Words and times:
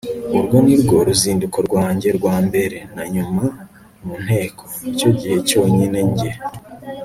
urwo 0.37 0.57
nirwo 0.65 0.95
ruzinduko 1.07 1.57
rwanjye 1.67 2.09
rwa 2.17 2.35
mbere- 2.47 2.77
na 2.95 3.03
nyuma- 3.13 3.43
mu 4.05 4.15
nteko. 4.23 4.63
nicyo 4.81 5.09
gihe 5.19 5.37
cyonyine 5.47 5.99
njye 6.09 6.31